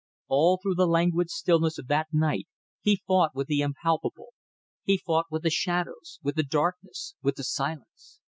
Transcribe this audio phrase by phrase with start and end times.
[0.29, 2.47] All through the languid stillness of that night
[2.81, 4.29] he fought with the impalpable;
[4.83, 8.19] he fought with the shadows, with the darkness, with the silence.